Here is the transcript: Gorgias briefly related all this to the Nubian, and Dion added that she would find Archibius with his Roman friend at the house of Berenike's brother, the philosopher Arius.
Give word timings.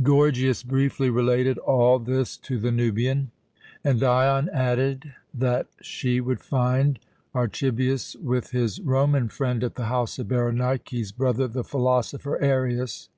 Gorgias 0.00 0.62
briefly 0.62 1.10
related 1.10 1.58
all 1.58 1.98
this 1.98 2.36
to 2.36 2.56
the 2.56 2.70
Nubian, 2.70 3.32
and 3.82 3.98
Dion 3.98 4.48
added 4.50 5.12
that 5.34 5.66
she 5.80 6.20
would 6.20 6.38
find 6.40 7.00
Archibius 7.34 8.14
with 8.14 8.52
his 8.52 8.78
Roman 8.80 9.28
friend 9.28 9.64
at 9.64 9.74
the 9.74 9.86
house 9.86 10.20
of 10.20 10.28
Berenike's 10.28 11.10
brother, 11.10 11.48
the 11.48 11.64
philosopher 11.64 12.40
Arius. 12.40 13.08